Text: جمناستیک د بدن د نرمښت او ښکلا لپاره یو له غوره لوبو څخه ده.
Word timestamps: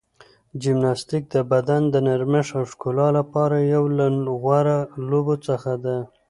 جمناستیک 0.61 1.23
د 1.35 1.37
بدن 1.51 1.81
د 1.89 1.95
نرمښت 2.07 2.51
او 2.57 2.63
ښکلا 2.71 3.07
لپاره 3.19 3.55
یو 3.73 3.83
له 3.97 4.05
غوره 4.41 4.77
لوبو 5.09 5.35
څخه 5.47 5.71
ده. 5.83 5.97